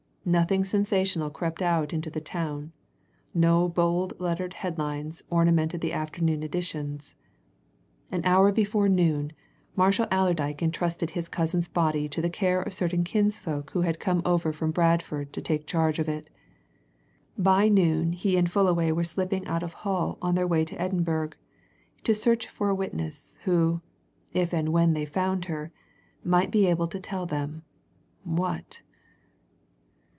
Nothing 0.23 0.63
sensational 0.65 1.31
crept 1.31 1.63
out 1.63 1.91
into 1.93 2.11
the 2.11 2.21
town; 2.21 2.73
no 3.33 3.67
bold 3.67 4.13
lettered 4.19 4.53
headlines 4.53 5.23
ornamented 5.31 5.81
the 5.81 5.93
afternoon 5.93 6.43
editions. 6.43 7.15
An 8.11 8.21
hour 8.23 8.51
before 8.51 8.87
noon 8.87 9.33
Marshall 9.75 10.05
Allerdyke 10.11 10.61
entrusted 10.61 11.09
his 11.09 11.27
cousin's 11.27 11.67
body 11.67 12.07
to 12.09 12.21
the 12.21 12.29
care 12.29 12.61
of 12.61 12.71
certain 12.71 13.03
kinsfolk 13.03 13.71
who 13.71 13.81
had 13.81 13.99
come 13.99 14.21
over 14.23 14.53
from 14.53 14.69
Bradford 14.69 15.33
to 15.33 15.41
take 15.41 15.65
charge 15.65 15.97
of 15.97 16.07
it; 16.07 16.29
by 17.35 17.67
noon 17.67 18.13
he 18.13 18.37
and 18.37 18.47
Fullaway 18.49 18.91
were 18.91 19.03
slipping 19.03 19.47
out 19.47 19.63
of 19.63 19.73
Hull 19.73 20.19
on 20.21 20.35
their 20.35 20.47
way 20.47 20.63
to 20.65 20.79
Edinburgh 20.79 21.31
to 22.03 22.13
search 22.13 22.47
for 22.47 22.69
a 22.69 22.75
witness, 22.75 23.39
who, 23.45 23.81
if 24.33 24.53
and 24.53 24.69
when 24.69 24.93
they 24.93 25.03
found 25.03 25.45
her, 25.45 25.71
might 26.23 26.51
be 26.51 26.67
able 26.67 26.87
to 26.89 26.99
tell 26.99 27.25
them 27.25 27.63
what? 28.23 28.83